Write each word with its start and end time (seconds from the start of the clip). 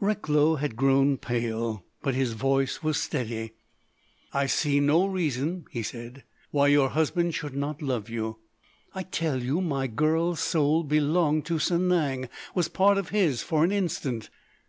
Recklow 0.00 0.54
had 0.54 0.76
grown 0.76 1.18
pale, 1.18 1.84
but 2.00 2.14
his 2.14 2.34
voice 2.34 2.80
was 2.80 2.96
steady. 2.96 3.54
"I 4.32 4.46
see 4.46 4.78
no 4.78 5.04
reason," 5.06 5.64
he 5.72 5.82
said, 5.82 6.22
"why 6.52 6.68
your 6.68 6.90
husband 6.90 7.34
should 7.34 7.56
not 7.56 7.82
love 7.82 8.08
you." 8.08 8.38
"I 8.94 9.02
tell 9.02 9.42
you 9.42 9.60
my 9.60 9.88
girl's 9.88 10.38
soul 10.38 10.84
belonged 10.84 11.44
to 11.46 11.58
Sanang—was 11.58 12.68
part 12.68 12.98
of 12.98 13.08
his, 13.08 13.42
for 13.42 13.64
an 13.64 13.72
instant." 13.72 14.30